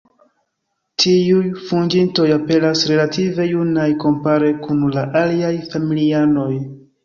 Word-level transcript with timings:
Tiuj 1.03 1.51
"fuĝintoj" 1.67 2.25
aperas 2.37 2.83
relative 2.93 3.47
junaj 3.53 3.87
kompare 4.07 4.53
kun 4.67 4.85
la 4.99 5.07
aliaj 5.25 5.57
familianoj. 5.77 6.53